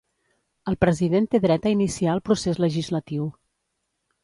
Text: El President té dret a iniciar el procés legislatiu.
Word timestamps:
El 0.71 0.77
President 0.85 1.27
té 1.35 1.41
dret 1.43 1.69
a 1.71 1.75
iniciar 1.75 2.15
el 2.19 2.23
procés 2.31 2.61
legislatiu. 2.65 3.31